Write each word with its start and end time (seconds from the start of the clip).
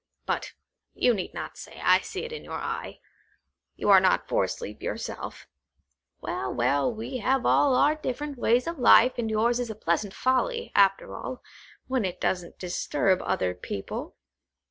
But 0.25 0.53
you 0.95 1.13
need 1.13 1.35
not 1.35 1.57
say; 1.59 1.79
I 1.79 1.99
see 1.99 2.23
it 2.23 2.31
in 2.31 2.43
your 2.43 2.57
eye. 2.57 2.99
You 3.75 3.91
are 3.91 3.99
not 3.99 4.27
for 4.27 4.47
sleep 4.47 4.81
yourself. 4.81 5.45
Well, 6.21 6.51
well, 6.51 6.91
we 6.91 7.17
have 7.17 7.45
all 7.45 7.75
our 7.75 7.93
different 7.93 8.35
ways 8.39 8.65
of 8.65 8.79
life, 8.79 9.19
and 9.19 9.29
yours 9.29 9.59
is 9.59 9.69
a 9.69 9.75
pleasant 9.75 10.15
folly, 10.15 10.71
after 10.73 11.15
all, 11.15 11.43
when 11.85 12.03
it 12.03 12.19
doesn't 12.19 12.57
disturb 12.57 13.21
other 13.21 13.53
people. 13.53 14.15